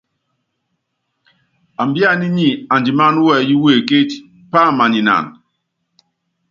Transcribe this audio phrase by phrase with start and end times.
[1.81, 4.17] Ambíaná nyi andimáná wɛyí wekétí,
[4.51, 5.25] pámaninan.